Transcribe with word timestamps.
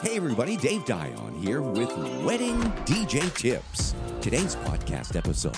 Hey 0.00 0.14
everybody, 0.16 0.56
Dave 0.56 0.84
Dion 0.84 1.34
here 1.42 1.60
with 1.60 1.90
Wedding 2.22 2.60
DJ 2.86 3.34
Tips. 3.34 3.96
Today's 4.20 4.54
podcast 4.54 5.16
episode, 5.16 5.56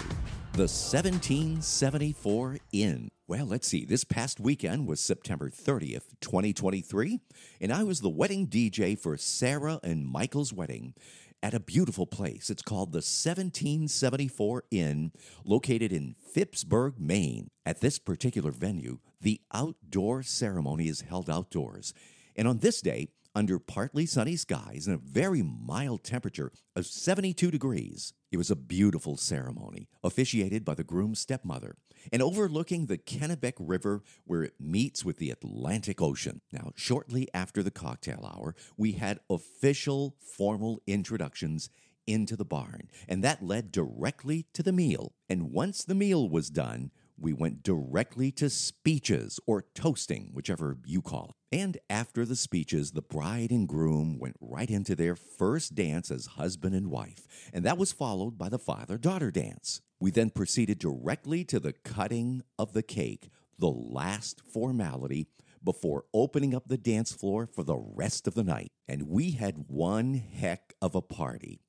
the 0.55 0.63
1774 0.63 2.57
Inn. 2.73 3.11
Well, 3.29 3.45
let's 3.45 3.69
see. 3.69 3.85
This 3.85 4.05
past 4.05 4.41
weekend 4.41 4.87
was 4.87 4.99
September 4.99 5.51
30th, 5.51 6.15
2023, 6.23 7.21
and 7.61 7.71
I 7.71 7.83
was 7.83 8.01
the 8.01 8.09
wedding 8.09 8.47
DJ 8.47 8.99
for 8.99 9.19
Sarah 9.19 9.79
and 9.83 10.07
Michael's 10.07 10.55
wedding 10.55 10.95
at 11.43 11.53
a 11.53 11.61
beautiful 11.61 12.07
place. 12.07 12.49
It's 12.49 12.63
called 12.63 12.93
the 12.93 13.05
1774 13.05 14.65
Inn, 14.71 15.13
located 15.45 15.93
in 15.93 16.15
Phippsburg, 16.35 16.99
Maine. 16.99 17.51
At 17.67 17.83
this 17.83 17.99
particular 17.99 18.53
venue, 18.53 19.01
the 19.21 19.43
outdoor 19.53 20.23
ceremony 20.23 20.89
is 20.89 21.03
held 21.03 21.29
outdoors. 21.29 21.93
And 22.37 22.49
on 22.49 22.61
this 22.61 22.81
day, 22.81 23.09
under 23.35 23.59
partly 23.59 24.07
sunny 24.07 24.37
skies 24.37 24.87
and 24.87 24.97
a 24.97 24.99
very 24.99 25.43
mild 25.43 26.05
temperature 26.05 26.53
of 26.75 26.87
72 26.87 27.51
degrees. 27.51 28.13
It 28.31 28.37
was 28.37 28.51
a 28.51 28.57
beautiful 28.57 29.17
ceremony, 29.17 29.89
officiated 30.03 30.65
by 30.65 30.75
the 30.75 30.85
groom's 30.85 31.21
stepmother, 31.21 31.77
and 32.13 32.23
overlooking 32.23 32.87
the 32.87 32.99
Kennebec 32.99 33.55
River 33.59 34.03
where 34.25 34.43
it 34.43 34.55
meets 34.61 35.05
with 35.05 35.19
the 35.19 35.31
Atlantic 35.31 36.01
Ocean. 36.01 36.41
Now, 36.53 36.73
shortly 36.77 37.29
after 37.35 37.63
the 37.63 37.71
cocktail 37.71 38.31
hour, 38.35 38.55
we 38.77 38.93
had 38.93 39.21
official 39.29 40.17
formal 40.21 40.81
introductions 40.87 41.71
into 42.07 42.37
the 42.37 42.45
barn, 42.45 42.89
and 43.09 43.23
that 43.23 43.45
led 43.45 43.71
directly 43.71 44.47
to 44.55 44.63
the 44.63 44.73
meal. 44.73 45.13
And 45.29 45.53
once 45.53 45.85
the 45.85 45.95
meal 45.95 46.29
was 46.29 46.51
done, 46.51 46.91
we 47.21 47.33
went 47.33 47.63
directly 47.63 48.33
to 48.33 48.49
speeches 48.49 49.39
or 49.47 49.65
toasting, 49.75 50.31
whichever 50.33 50.79
you 50.87 51.03
call 51.03 51.35
it. 51.51 51.57
And 51.57 51.79
after 51.89 52.25
the 52.25 52.37
speeches, 52.37 52.93
the 52.93 53.03
bride 53.03 53.51
and 53.51 53.69
groom 53.69 54.19
went 54.19 54.37
right 54.41 54.71
into 54.71 54.95
their 54.95 55.17
first 55.17 55.75
dance 55.75 56.11
as 56.11 56.27
husband 56.27 56.75
and 56.75 56.91
wife, 56.91 57.27
and 57.53 57.65
that 57.65 57.79
was 57.79 57.93
followed 57.93 58.39
by 58.39 58.49
the 58.49 58.59
father 58.59 58.97
daughter 58.97 59.31
dance. 59.31 59.81
We 60.01 60.11
then 60.11 60.31
proceeded 60.31 60.79
directly 60.79 61.45
to 61.45 61.61
the 61.61 61.75
cutting 61.75 62.43
of 62.59 62.73
the 62.73 62.83
cake, 62.83 63.29
the 63.59 63.71
last 63.71 64.41
formality 64.41 65.27
before 65.63 66.05
opening 66.15 66.55
up 66.55 66.69
the 66.69 66.79
dance 66.79 67.13
floor 67.13 67.47
for 67.47 67.63
the 67.63 67.77
rest 67.77 68.27
of 68.27 68.35
the 68.35 68.45
night. 68.45 68.73
And 68.89 69.09
we 69.09 69.33
had 69.33 69.67
one 69.69 70.15
heck 70.15 70.75
of 70.81 70.95
a 70.95 71.03
party. 71.03 71.61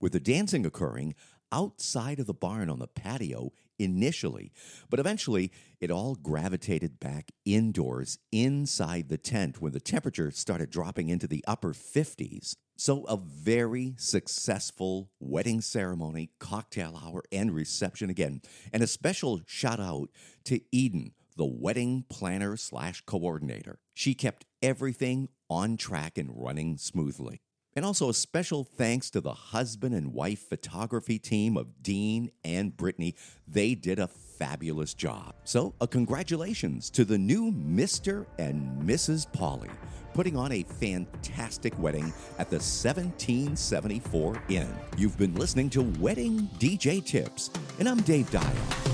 With 0.00 0.12
the 0.12 0.20
dancing 0.20 0.64
occurring, 0.64 1.14
outside 1.52 2.20
of 2.20 2.26
the 2.26 2.34
barn 2.34 2.70
on 2.70 2.78
the 2.78 2.86
patio 2.86 3.52
initially, 3.78 4.52
but 4.90 5.00
eventually 5.00 5.52
it 5.80 5.90
all 5.90 6.16
gravitated 6.16 6.98
back 6.98 7.30
indoors 7.44 8.18
inside 8.32 9.08
the 9.08 9.18
tent 9.18 9.60
when 9.60 9.72
the 9.72 9.80
temperature 9.80 10.30
started 10.30 10.70
dropping 10.70 11.08
into 11.08 11.26
the 11.26 11.44
upper 11.46 11.72
50s. 11.72 12.56
So, 12.76 13.04
a 13.04 13.16
very 13.16 13.94
successful 13.98 15.10
wedding 15.18 15.60
ceremony, 15.60 16.30
cocktail 16.38 17.00
hour, 17.04 17.24
and 17.32 17.52
reception 17.52 18.08
again. 18.08 18.40
And 18.72 18.84
a 18.84 18.86
special 18.86 19.40
shout 19.46 19.80
out 19.80 20.10
to 20.44 20.60
Eden, 20.70 21.12
the 21.36 21.44
wedding 21.44 22.04
planner 22.08 22.56
slash 22.56 23.02
coordinator. 23.04 23.80
She 23.94 24.14
kept 24.14 24.44
everything 24.62 25.28
on 25.50 25.76
track 25.76 26.18
and 26.18 26.30
running 26.32 26.76
smoothly. 26.76 27.40
And 27.76 27.84
also 27.84 28.08
a 28.08 28.14
special 28.14 28.64
thanks 28.64 29.10
to 29.10 29.20
the 29.20 29.32
husband 29.32 29.94
and 29.94 30.12
wife 30.12 30.48
photography 30.48 31.18
team 31.18 31.56
of 31.56 31.82
Dean 31.82 32.30
and 32.42 32.76
Brittany. 32.76 33.14
They 33.46 33.74
did 33.74 33.98
a 33.98 34.08
fabulous 34.08 34.94
job. 34.94 35.34
So, 35.44 35.74
a 35.80 35.86
congratulations 35.86 36.90
to 36.90 37.04
the 37.04 37.18
new 37.18 37.52
Mr. 37.52 38.26
and 38.38 38.82
Mrs. 38.82 39.30
Pauley, 39.30 39.70
putting 40.14 40.36
on 40.36 40.52
a 40.52 40.62
fantastic 40.64 41.78
wedding 41.78 42.12
at 42.38 42.50
the 42.50 42.56
1774 42.56 44.42
Inn. 44.48 44.68
You've 44.96 45.18
been 45.18 45.34
listening 45.34 45.70
to 45.70 45.82
Wedding 46.00 46.48
DJ 46.58 47.04
Tips, 47.04 47.50
and 47.78 47.88
I'm 47.88 48.00
Dave 48.00 48.30
Dion. 48.30 48.87